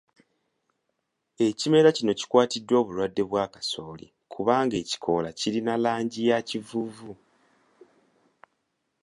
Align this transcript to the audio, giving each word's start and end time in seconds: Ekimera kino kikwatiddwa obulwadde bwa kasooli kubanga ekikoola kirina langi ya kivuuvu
Ekimera 1.47 1.89
kino 1.97 2.11
kikwatiddwa 2.19 2.75
obulwadde 2.81 3.23
bwa 3.29 3.45
kasooli 3.53 4.07
kubanga 4.33 4.75
ekikoola 4.83 5.29
kirina 5.39 5.73
langi 5.83 6.21
ya 6.29 6.39
kivuuvu 6.47 7.11